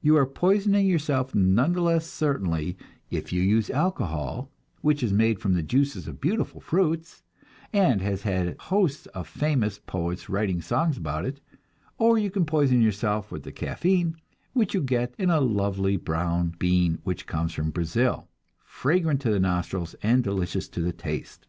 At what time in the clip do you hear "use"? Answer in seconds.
3.42-3.68